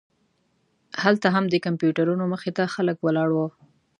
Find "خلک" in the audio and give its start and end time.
2.75-2.97